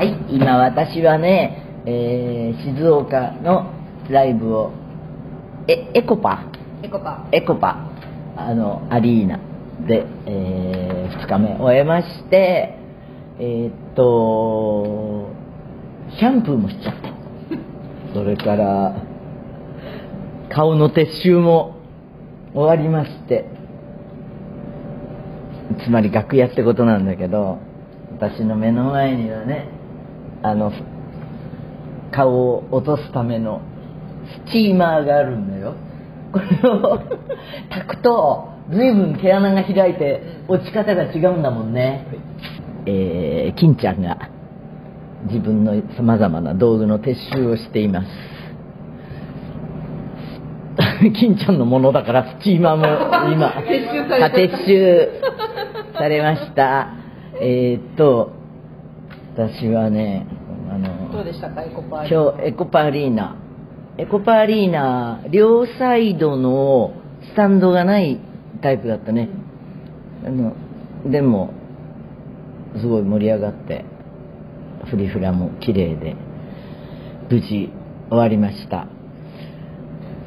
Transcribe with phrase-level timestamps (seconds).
[0.00, 3.70] はい、今私はね、えー静岡の
[4.08, 4.72] ライブを、
[5.68, 6.44] え、エコパ？
[6.82, 7.28] エコパ。
[7.32, 7.90] エコパ、
[8.34, 9.38] あの、アリーナ
[9.86, 12.78] で、え2日目終えまして、
[13.40, 15.28] えーっと、
[16.18, 17.10] シャンプーもしちゃった。
[18.18, 18.94] それから、
[20.48, 21.74] 顔の撤収も
[22.54, 23.44] 終わりまして、
[25.84, 27.58] つまり楽屋ってことなんだけど、
[28.18, 29.78] 私の目の前にはね、
[30.42, 30.72] あの、
[32.12, 33.60] 顔を落とすための
[34.48, 35.74] スチーマーがあるんだよ。
[36.32, 37.00] これを
[37.70, 42.06] 炊くと、随分毛穴が開いて、落ち方が違うんだもんね。
[42.86, 44.16] えー、金ちゃんが
[45.28, 48.40] 自分の様々な道具の撤収をしています。
[51.14, 52.84] 金ちゃんのものだからスチーマーも
[53.32, 53.48] 今
[54.28, 55.08] 撤収
[55.94, 56.88] されました
[57.40, 58.32] えーっと
[59.34, 60.26] 私はね
[61.20, 63.36] どうでしたかエコパー今日エコパアリーナ。
[63.98, 66.94] エコパアリーナ両サイドの
[67.34, 68.18] スタンドがない
[68.62, 69.28] タイプだったね。
[70.24, 70.54] あの
[71.10, 71.52] でも
[72.80, 73.84] すごい盛り上がって
[74.90, 76.16] フリフラも綺麗で
[77.28, 77.70] 無事
[78.08, 78.86] 終わりました。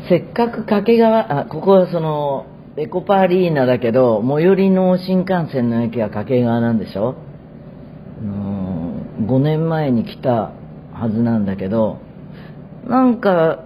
[0.07, 2.45] せっかく掛川あここはその
[2.77, 7.15] エコパアリーナだけど最寄りの新幹線の駅は掛川なんでしょ？
[8.21, 10.51] あの5年前に来た
[11.03, 11.99] はずなんだけど
[12.87, 13.65] なんか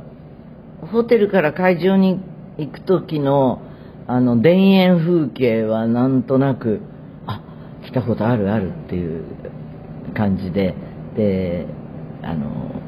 [0.92, 2.20] ホテルから会場に
[2.58, 3.62] 行く時の
[4.08, 6.82] あの田園風景はなんとなく
[7.28, 7.42] あ
[7.86, 9.26] 来たことあるあるっていう
[10.16, 10.74] 感じで
[11.16, 11.68] で
[12.24, 12.82] あの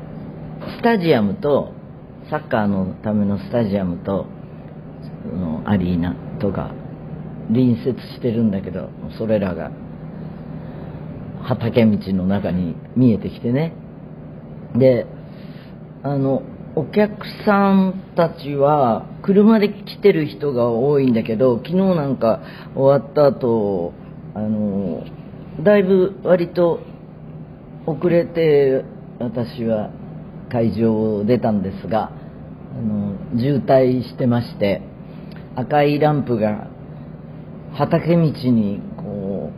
[0.78, 1.74] スタジアムと
[2.30, 4.28] サッカーのためのスタジアムと
[5.32, 6.72] そのアリーナとか
[7.50, 9.72] 隣接してるんだけどそれらが
[11.44, 13.74] 畑道の中に見えてきてね。
[14.76, 15.06] で
[16.04, 16.44] あの
[16.76, 22.42] お客さんたちは車で来てる人が多いんだけど昨日なんか
[22.76, 23.94] 終わった後
[24.36, 25.04] あの
[25.64, 26.80] だいぶ割と
[27.86, 28.86] 遅れて
[29.20, 29.92] 私は
[30.52, 34.82] 会場を出たんですがあの渋滞してまして
[35.56, 36.68] 赤いランプが
[37.74, 39.52] 畑道にこ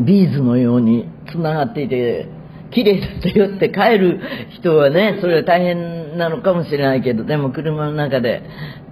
[0.00, 2.28] うビーズのようにつながっていて
[2.70, 4.20] 綺麗だったよって帰る
[4.60, 8.42] 人はねそれは大変なのかもしれないけどでも車の中で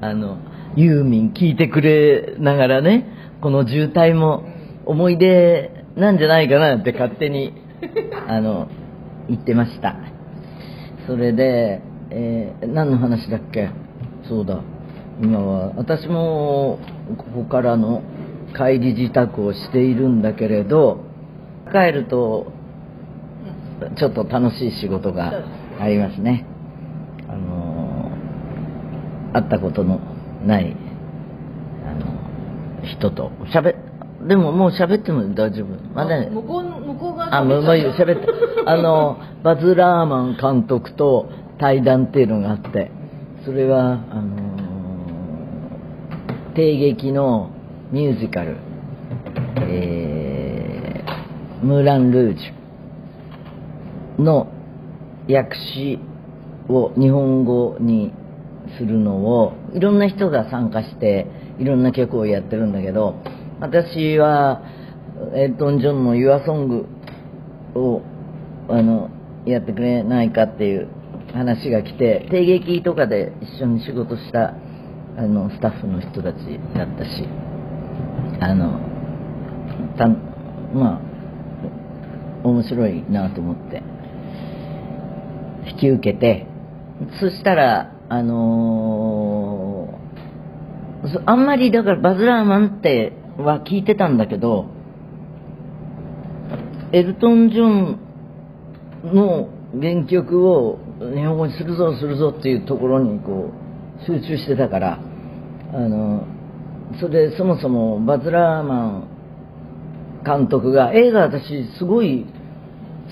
[0.00, 0.38] あの
[0.76, 3.06] ユーミン聞いてくれながらね
[3.40, 4.44] この渋滞も
[4.86, 7.52] 思い出なんじゃないかなって勝手に
[8.28, 8.68] あの
[9.28, 9.96] 言ってました。
[11.06, 13.68] それで、えー何の話だっけ？
[14.24, 14.60] そうだ。
[15.22, 16.78] 今は私も
[17.16, 18.02] ここからの
[18.56, 21.00] 帰り自宅をしているんだけれど
[21.72, 22.52] 帰ると
[23.96, 25.32] ちょっと楽しい仕事が
[25.80, 26.44] ありますね。
[27.28, 27.78] あのー
[29.32, 30.00] 会ったことの
[30.44, 30.74] ない
[31.86, 33.30] あの人と。
[33.52, 33.76] 喋
[34.26, 35.68] でももう喋っても大丈夫。
[35.94, 38.26] まだね向こう向こう側あ、喋って。
[38.66, 42.90] あの、バズ・ラーマン監督と対談っていうのがあって、
[43.44, 47.50] それは、あのー、帝劇の
[47.92, 48.56] ミュージカル、
[49.60, 52.57] えー、ムーラン・ルージュ
[54.18, 54.48] の
[55.28, 55.98] 訳詞
[56.68, 58.12] を日本語に
[58.78, 61.26] するのを、いろんな人が参加して、
[61.58, 63.16] いろんな曲をやってるんだけど、
[63.60, 64.62] 私は、
[65.34, 66.86] エルトン・ジョンの Your Song
[67.74, 68.02] を
[68.68, 69.10] あの
[69.46, 70.88] やってくれないかっていう
[71.32, 74.54] 話が来て帝劇とかで一緒に仕事した
[75.16, 76.36] あのスタッフの人たち
[76.76, 77.28] だったし
[78.40, 78.78] あの
[79.96, 81.08] たまあ
[82.44, 83.97] 面白いなと思って。
[85.70, 86.46] 引き受けて
[87.20, 89.98] そしたらあのー
[91.26, 94.66] あんまりだからバズ・ラーマンっては聞いてたんだけど
[96.92, 98.00] エルトン・ジョン
[99.04, 99.48] の
[99.80, 103.52] 原曲を日本語にするぞするぞっていうところにこ
[104.02, 104.98] う集中してたから
[105.72, 106.26] あの
[107.00, 109.08] それでそもそもバズ・ラーマン
[110.24, 112.26] 監督が映画私すごい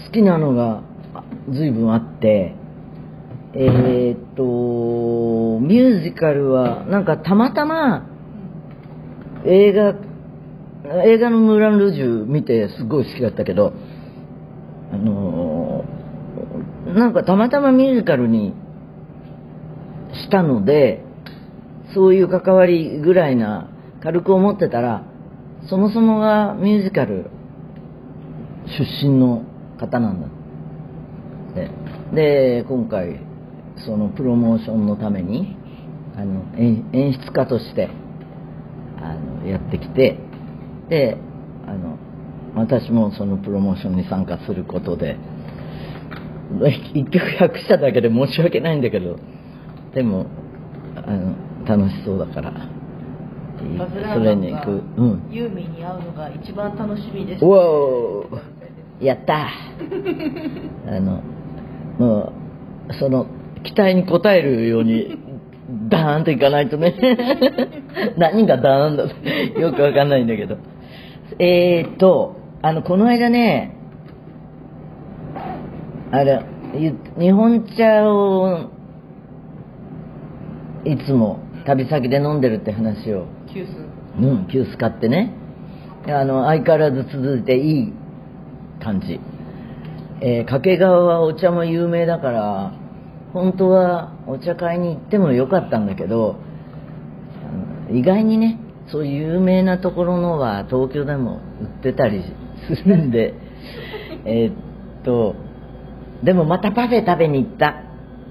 [0.07, 0.83] 好きなのが
[1.53, 2.55] 随分あって
[3.55, 8.09] えーっとミュージカルはなんかたまたま
[9.45, 9.95] 映画
[11.05, 13.73] 映画のムーラン・ルージュ見てすごい好きだったけど
[14.93, 15.85] あの
[16.87, 18.55] なんかたまたまミュージカルに
[20.13, 21.03] したので
[21.95, 23.71] そういう関わりぐらいな
[24.03, 25.05] 軽く思ってたら
[25.69, 27.31] そもそもがミュージカル
[28.67, 29.43] 出身の
[29.79, 30.29] 方なんだ
[32.15, 33.21] で今回
[33.85, 35.57] そのプロモーションのために
[36.17, 37.89] あの演演出家として
[38.99, 40.19] あのやってきて
[40.89, 41.17] で
[41.67, 41.99] あの
[42.55, 45.19] 私もそのプロモーションに参加することで
[46.95, 49.19] 一曲100社だけで申し訳ないんだけど
[49.95, 50.27] でも
[50.97, 52.53] あの楽しそうだから
[54.15, 54.71] それに行く。
[54.71, 55.29] うん。
[55.31, 57.45] ユーミンに会うのが一番楽しみです。
[57.45, 58.25] うお。
[59.01, 59.49] ーやった。
[60.89, 61.23] あの
[61.99, 62.33] も
[62.89, 63.27] うその
[63.65, 65.19] 期待に応えるように
[65.89, 66.95] ダーンといかないとね。
[68.17, 70.57] 何がダーンだよくわかんないんだけど。
[71.39, 73.77] えーっとあのこの間ね
[76.11, 76.41] あれ
[76.75, 78.71] ゆ日本茶を
[80.85, 83.27] いつも旅先で飲んでるって話を。
[83.53, 83.71] キュース。
[84.21, 85.33] うん、急須買ってね。
[86.09, 87.93] あの相変わらず続いていい
[88.81, 89.19] 感じ、
[90.21, 92.73] えー掛川はお茶も有名だから
[93.33, 96.37] 本当はお茶会に行ってもよかったんだけど
[97.91, 98.59] 意外にね
[98.91, 102.23] そういう有名なところのは東京でも売ってたり
[102.69, 103.35] するんで
[104.25, 105.35] えーっと
[106.23, 107.83] でもまたパフェ食べに行った。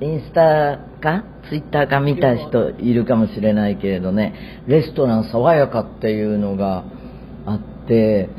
[0.01, 4.33] インスタかツイッターか見た人いるかもしれないけれどね。
[4.67, 6.83] レストラン爽やかっていうのが
[7.45, 8.29] あって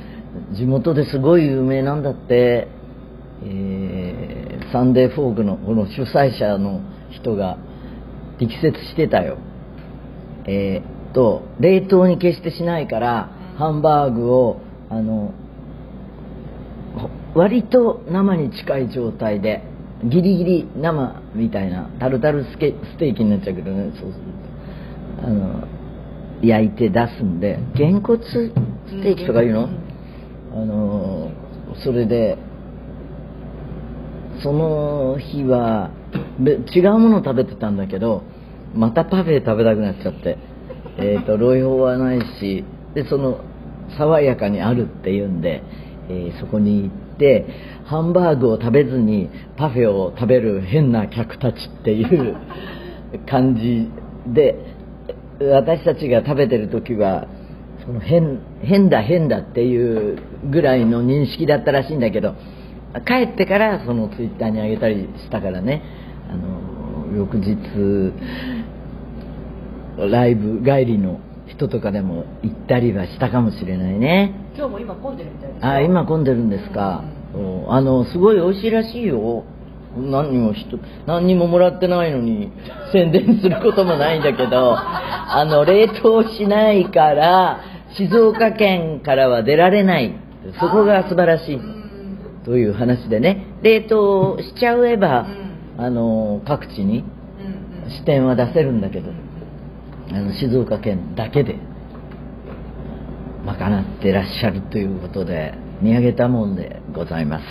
[0.52, 2.69] 地元ですごい有名なんだって、
[3.44, 6.81] えーサンデーフォークのこの主催者の
[7.11, 7.56] 人が
[8.38, 9.38] 力説してたよ。
[10.47, 14.61] えーっと冷凍に決してしないからハンバーグを
[14.91, 15.33] あの
[17.35, 19.62] 割と生に近い状態で
[20.05, 23.93] ギリギリ生みたいなタルタルスケステーキになっちゃうけどね。
[24.00, 24.25] そうする
[25.23, 25.29] と。
[25.29, 25.69] あの
[26.43, 28.50] 焼いて出すんでげんこつス
[29.03, 29.69] テーキとかいうの、
[30.53, 31.31] あの
[31.83, 32.37] それで
[34.46, 35.90] その日は
[36.72, 38.22] 違うものを食べてたんだけど
[38.76, 40.38] またパフェ食べたくなっちゃって。
[40.98, 42.64] えーとロイホはないし
[42.94, 43.44] でその
[43.98, 45.62] 爽やかにあるっていうんで、
[46.08, 47.44] えーそこに行って
[47.84, 49.28] ハンバーグを食べずに
[49.58, 52.38] パフェを食べる変な客たちっていう
[53.28, 53.90] 感じ
[54.32, 54.56] で
[55.38, 57.26] 私たちが食べてる時は
[57.84, 60.19] その変変だ変だっていう
[60.50, 62.37] ぐらいの認識だったらしいんだけど
[63.00, 65.82] 帰ってからそのツイッターに上げたりしたからね。
[66.31, 68.12] あの翌日
[70.10, 74.34] ライブ帰りの人とかでも行ったりはしたかもしれないね。
[74.56, 75.69] 今日も今混んでるみたいですよ。
[75.69, 77.04] あ今混んでるんですか、
[77.34, 77.72] うん。
[77.72, 79.44] あのすごい美味しいらしいよ。
[79.96, 82.52] 何にも人何にももらってないのに
[82.92, 87.60] 宣伝することもないんだけど あの冷凍しないから
[87.94, 90.12] 静岡県からは出られない。
[90.60, 91.60] そこが素晴らしい
[92.46, 95.26] という話でね冷凍しちゃえば
[95.78, 97.90] あの各地にうんうん。
[97.90, 99.10] 支店は出せるんだけど
[100.10, 101.56] あの静岡県だけで
[103.44, 107.44] 賄ってらっしゃるということで見上げたもんでございます。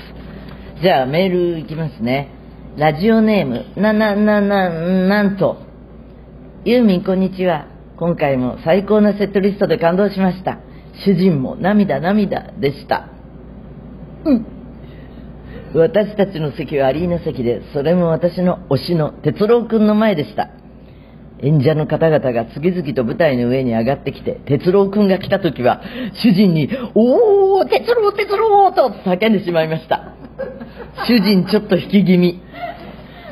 [0.82, 2.32] じゃあメールいきますね。
[2.78, 5.58] ラジオネームなななななんと。
[6.64, 7.68] ユーミンこんにちは。
[7.98, 10.60] 今回も最高なセットリストで感動しました。
[11.06, 13.10] 主人も涙涙でした。
[14.26, 14.55] うん
[15.76, 20.50] 私たちの席はアリーナ席でそれも私の推しの哲郎くんの前でした。
[21.40, 25.82] 演者の方々が次々と舞台の上に上がってきて哲郎くんが来た時は
[26.24, 30.14] 主人に「おお哲郎哲郎!」と叫んでしまいました。
[31.08, 32.40] 主人ちょっと引き気味。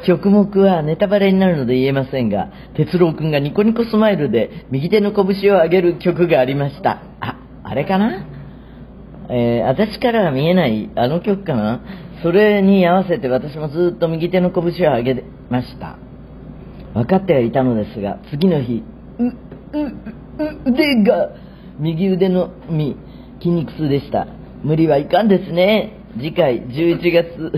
[0.05, 7.03] 曲目はネタバレになるので言えませんが哲郎くんがニコニコスマイルで右手の拳を上げる曲がありました。
[7.21, 8.25] ああれかな？
[9.29, 11.79] えー私からは見えないあの曲かな？
[12.23, 15.97] それに合わせて私もずっと右手の拳を上げました。
[16.93, 18.81] 分かってはいたのですが次の日
[19.19, 21.31] ううう腕が
[21.79, 22.95] 右腕のみ
[23.39, 24.27] 筋肉痛でした。
[24.63, 25.99] 無理はいかんですね。
[26.15, 27.51] 次回11月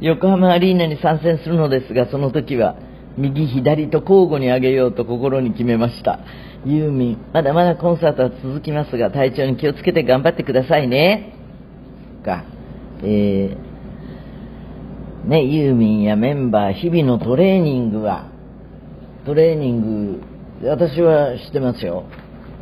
[0.00, 2.76] 横浜アリーナに参戦するのですがその時は
[3.18, 6.20] 右左と交互に上げようと心に決めました。
[6.64, 11.34] ユーミンまだまだコンサートは続きますが体調に気をつけて頑張ってくださいね。
[12.24, 12.44] か。
[13.02, 13.65] えー
[15.26, 18.30] ねユーミンやメンバー日々のトレーニングは。
[19.24, 22.04] トレーニング私は知ってますよ。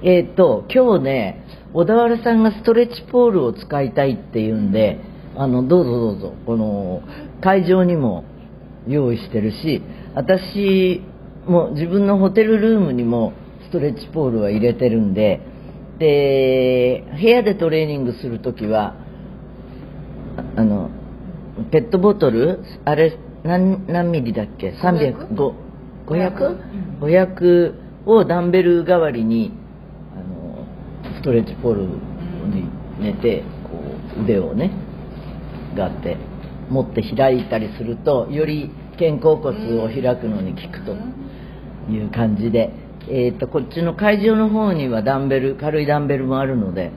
[0.03, 1.45] えーっと今日ね
[1.75, 5.01] 小田原さんがストレッチポールを使いたいっていうんで
[5.37, 7.03] あのどうぞどうぞこの
[7.43, 8.25] 会場にも
[8.87, 9.83] 用意してるし
[10.15, 11.03] 私
[11.47, 13.33] も自分のホテルルームにも
[13.65, 15.41] ストレッチポールは入れてるんで
[15.99, 18.95] で部屋でトレーニングするときは
[20.57, 20.91] あの
[21.71, 22.65] ペットボトル？
[22.85, 25.53] あれ何何ミリだっけ？300 5
[26.07, 27.01] 500?
[27.01, 27.75] 500
[28.07, 29.53] をダンベル代わりに
[30.15, 30.67] あの
[31.17, 32.69] ストレッチポールに
[32.99, 33.79] 寝てこ
[34.19, 34.73] う腕をね
[35.77, 36.17] があって
[36.71, 40.97] 持って開いたりするとより肩甲骨を開くのに効くと
[41.91, 42.71] いう感じで、
[43.09, 46.91] えー、とこっちの会場の方にはダンベル軽いダンベルもあるので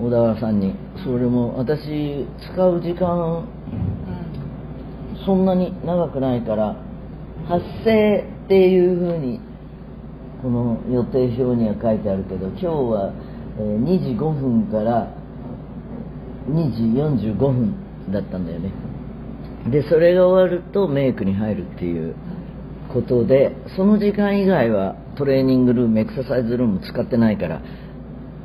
[0.00, 0.74] 小田原さんに。
[1.04, 3.44] それも私使う時間
[5.24, 6.76] そんなに長くないから
[7.48, 9.40] 発声っていうふうに
[10.42, 13.12] この予定表には書いてあるけど今日は
[13.58, 15.14] 2時5分から
[16.48, 17.74] 2時45分
[18.12, 18.72] だったんだよね。
[19.70, 22.16] でそれが終わるとメイクに入るっていう
[22.92, 27.62] ことでその時間以外はトレーニングルームエクササイズルーム使ってないから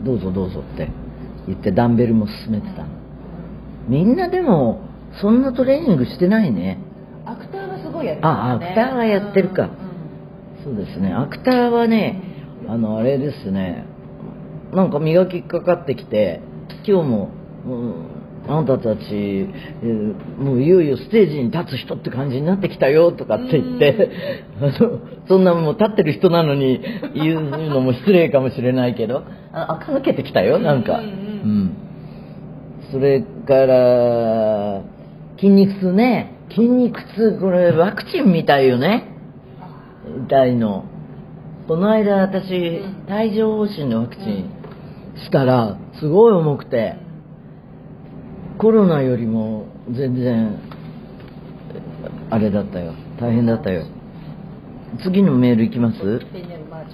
[0.05, 0.89] どうぞどうぞって
[1.47, 2.85] 言ってダンベルも進めてた
[3.87, 4.86] みんなでも
[5.21, 6.79] そんなトレーニングしてないね。
[7.25, 9.69] アクターはすごいやってあアクターはやってるか。
[10.63, 11.13] そうですね。
[11.13, 12.21] アクターはね
[12.67, 13.85] あのあれですね。
[14.73, 16.41] なんか磨きかかってきて
[16.85, 17.29] 今日も、
[17.65, 18.17] うん
[18.49, 24.09] あなたたち、えーもういよいよステージに立つ人って感じになってきたよとかって言って、
[24.61, 26.79] あの そんなもう立ってる人なのに
[27.13, 30.99] 言うのも失礼かもしれないけど、あ垢抜けてきたよ、なんか。
[30.99, 31.09] うんうん。
[31.09, 31.13] う
[31.63, 31.71] ん。
[32.91, 34.81] それから、
[35.37, 36.33] 筋肉痛ね。
[36.49, 39.09] 筋肉痛、これワクチンみたいよね。
[40.27, 40.85] 痛いの。
[41.67, 44.49] この間私、帯状疱疹のワクチン
[45.25, 46.95] したら、すごい重くて、
[48.57, 50.59] コロナよりも全然、
[52.29, 52.93] あれだったよ。
[53.19, 53.85] 大変だったよ。
[55.03, 55.99] 次のメールいきます？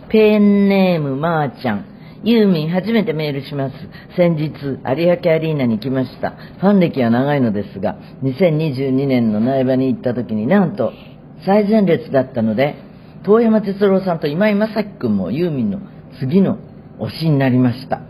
[0.10, 1.86] ペンネームまーちゃん。
[2.24, 3.75] ユーミン初めてメールします。
[4.15, 6.32] 先日、有明アリーナに来ました。
[6.32, 10.94] ファン歴は長いのですが、2022年の苗場に行った時になんと
[11.46, 12.75] 最前列だったので、
[13.25, 15.80] 遠山哲郎さんと今井正樹君もユーミンの
[16.20, 16.60] 次の
[17.00, 18.01] 推しになりました。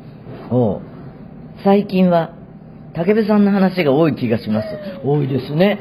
[0.51, 0.81] おう
[1.63, 2.35] 最近は
[2.93, 4.67] 武部さんの話が多い気がします。
[5.03, 5.79] 多いですね。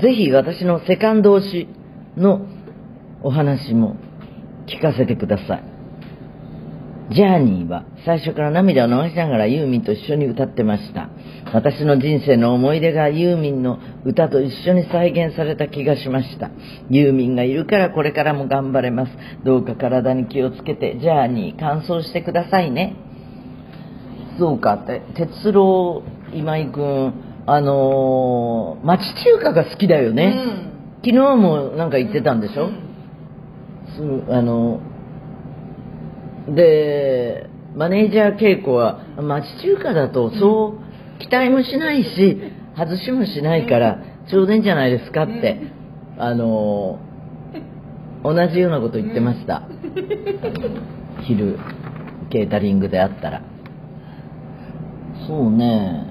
[0.00, 1.68] ぜひ私のセカンド推し
[2.16, 2.46] の
[3.22, 3.96] お話も
[4.66, 5.75] 聞かせてください。
[7.12, 11.08] ジャーニーは最初から涙を流しながらユーミンと一緒に歌ってました。
[11.54, 16.50] 私の人生の思い出がユーミンの歌と一緒に再現された気がしました。
[16.90, 19.12] ユーミンがいるからこれからも頑張れます。
[19.44, 22.96] どうか体に気をつけて、ジャーニー完走してくださいね。
[24.38, 26.02] そうかって、哲郎
[26.34, 27.14] 今井くん、
[27.46, 30.34] あのー町中華が好きだよね。
[31.04, 32.70] 昨日もなんか言ってたんでしょ、
[33.96, 34.80] そうあの
[36.48, 40.78] でマネージャー稽古は町中華だとそ
[41.18, 42.40] う期待もしないし
[42.76, 43.98] 外しもしないから
[44.30, 45.60] ちょうどいいんじゃないですかって、
[46.18, 46.98] あの
[48.24, 49.62] 同じようなこと言ってました。
[51.26, 51.58] 昼
[52.30, 53.42] ケータリングであったら。
[55.28, 56.06] そうね。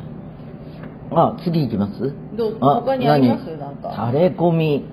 [1.12, 2.13] あ次行きます？
[2.38, 2.58] どう？
[2.62, 3.46] あ他にあります？
[3.46, 3.60] 何？
[3.60, 3.94] なんか。
[3.94, 4.86] タレコミ。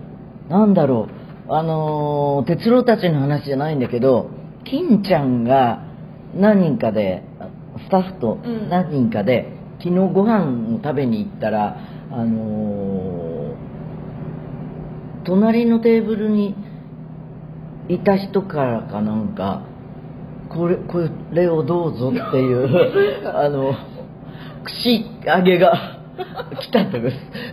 [0.48, 1.08] なんだろ
[1.48, 1.52] う。
[1.52, 4.30] あのー哲郎たちの話じゃないんだけど
[4.72, 5.84] 金ちゃんが
[6.34, 8.70] 何人かであスタッフとうん。
[8.70, 11.76] 何人かで、昨日ご飯を食べに行ったら
[12.10, 13.32] あのー
[15.24, 16.56] 隣のテーブルに
[17.88, 19.62] いた人からかなんか
[20.48, 23.72] これこれをどうぞっていう あの
[24.64, 27.08] 串揚げが来たとか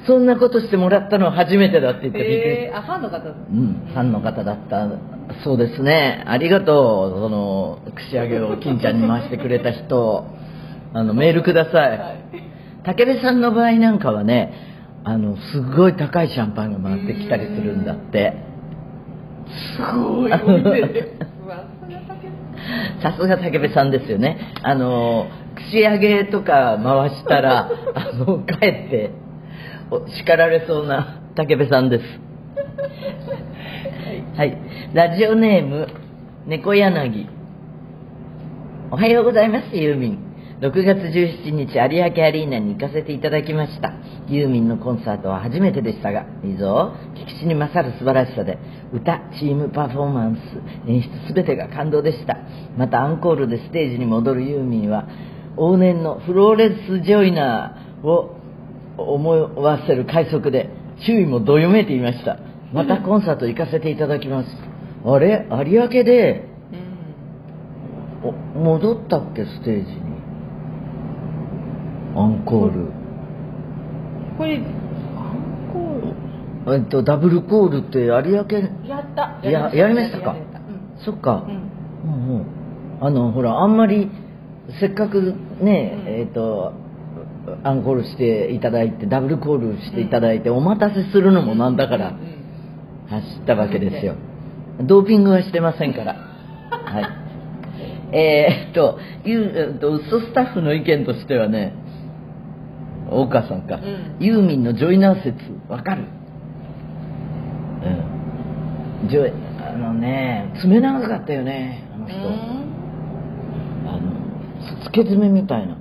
[0.05, 2.33] そんなことしてもらったのは初めてだって言ってびっくり
[2.65, 4.87] えー、あファンの方うん、ファンの方だった。
[5.43, 6.23] そうですね。
[6.27, 7.19] ありがとう。
[7.19, 10.25] その串揚げを金ちゃんに回してくれた人。
[10.93, 12.23] あのメールください、はい。
[12.83, 14.53] 武部さんの場合なんかはね
[15.03, 18.33] あのすごい高いシャンパンが回ってきたりするんだって。
[19.77, 20.31] すごい
[23.01, 24.53] さすが武部さんですよね。
[24.63, 25.27] あの
[25.67, 29.11] 串揚げとか回したら あのかえって
[29.91, 32.03] お叱られそうな武部さんです。
[34.37, 34.57] はい。
[34.93, 35.87] ラジオネーム
[36.47, 37.27] 猫柳。
[38.91, 40.29] おはようございますユーミン。
[40.61, 43.93] 6月17日有明アリーナに行かせていただきました。
[44.27, 46.93] ユーミンのコンサートは初めてでしたがいいぞ。
[47.15, 48.57] 聞きしに勝る素晴らしさで
[48.91, 52.37] 歌チームパフォーマンス演出全てが感動でした。
[52.77, 55.07] またアンコールでステージに戻るユーミンは
[55.57, 58.35] 往年のフローレス・ジョイナーを
[58.97, 60.69] 思わせる快速で
[61.05, 62.37] 周囲もどよめいていました。
[62.73, 64.49] またコンサート行かせていただきます。
[65.05, 65.47] あれ？
[65.65, 66.45] 有明で？
[68.23, 68.29] うん。
[68.29, 68.31] お
[68.77, 69.45] 戻ったっけ？
[69.45, 69.99] ステージに。
[72.15, 72.91] アンコール。
[74.37, 74.69] これアン
[76.67, 78.19] えっと、ダブルコールって有明、
[78.87, 79.39] やった。
[79.43, 80.31] ややりましたか。
[80.31, 81.03] うん。
[81.03, 81.71] そっか、うん。
[82.03, 82.45] うんうん。
[83.01, 84.11] あの、ほら、あんまり、
[84.79, 86.73] せっかくね、うんえっと、
[87.63, 92.13] アンコールしていただいて、ダブルコールしていただいて、お待たせするのもなんだから
[93.09, 94.15] 走ったわけですよ。
[94.81, 96.13] ドーピングはしてませんから。
[96.69, 98.15] はい。
[98.15, 98.99] えーっと、
[99.79, 101.73] と、ウソスタッフの意見としてはね、
[103.11, 105.35] 大川さんか、うんユーミンのジョイナー説、
[105.67, 106.03] わかる？
[109.01, 109.09] うん。
[109.09, 109.31] ジョイ、
[109.67, 112.58] あのね、爪長かったよね、あの人。
[114.89, 115.77] つけ爪みたいな。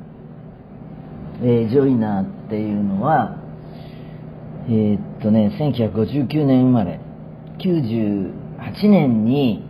[1.40, 3.36] えージョイナーっていうのは、
[4.68, 7.00] えーっとね、1959年生まれ、
[7.58, 8.32] 98
[8.88, 9.64] 年に、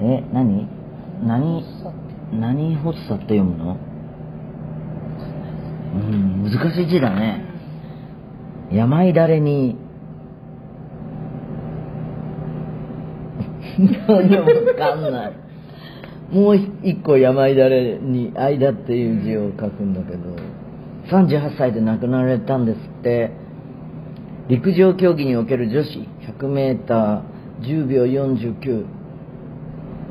[0.00, 0.66] え、何？
[1.22, 1.62] 何、
[2.32, 3.76] 何発作って読むの？
[5.94, 7.44] うん、難しい字だね。
[8.72, 9.76] 病だれに、
[14.08, 14.16] わ
[14.76, 15.43] かんない。
[16.30, 20.36] もう一個病だれに間っていう字を書くんだけど、
[21.10, 23.44] 38歳で亡くなられたんですって。
[24.48, 26.06] 陸上競技における女子
[26.38, 27.22] 100メーター
[27.62, 28.84] 10秒49、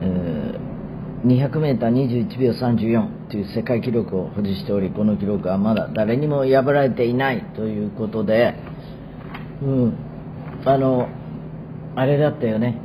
[0.01, 0.60] え
[1.24, 8.55] 200メーター21秒34という世界記録を保持しており、この記録はまだ誰にも破られていないということで、
[9.62, 9.93] うん、
[10.65, 11.08] あの、
[11.96, 12.79] あれだったよね。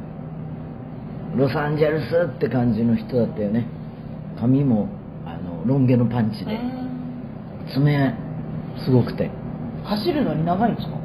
[1.37, 2.05] ロサンゼルス
[2.37, 3.67] って感じの人だったよね。
[4.41, 4.89] 髪も、
[5.27, 6.59] あの、ロン毛のパンチで、
[7.75, 8.15] 爪、
[8.85, 9.31] すごくて。
[9.85, 10.97] 走るのに長いんですか？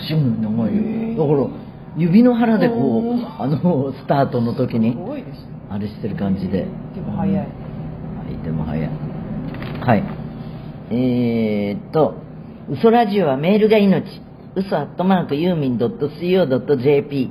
[0.00, 0.76] 走るの長い
[1.16, 1.26] よ。
[1.26, 1.48] だから、
[1.96, 2.74] 指の腹でこ
[3.16, 4.96] う、あの、スタートの時すに、
[5.70, 6.66] あれしてる感じで。
[6.94, 8.90] でも早いはい、でも早い。
[9.80, 10.04] はい。
[10.90, 12.14] えーっと、
[12.68, 14.04] 嘘ラジオはメールが命。
[14.56, 17.30] 嘘アットマークユーミン .co.jp。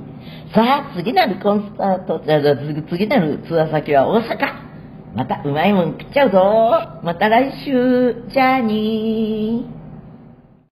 [0.54, 4.70] さあ、次なるコンサート、じゃあじゃあ次次なるツアー先は大阪。
[5.14, 7.00] またうまいもん食っちゃうぞ。
[7.02, 8.24] また来週。
[8.28, 9.79] じゃあにー。